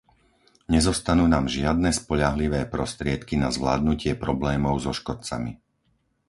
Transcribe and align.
Nezostanú 0.75 1.25
nám 1.33 1.45
žiadne 1.55 1.89
spoľahlivé 1.99 2.61
prostriedky 2.75 3.33
na 3.43 3.49
zvládnutie 3.57 4.11
problémov 4.25 4.73
so 4.85 4.91
škodcami. 4.99 5.51